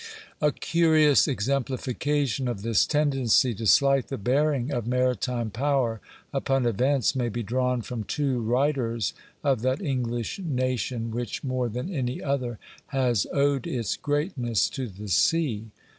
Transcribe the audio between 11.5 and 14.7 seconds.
than any other has owed its greatness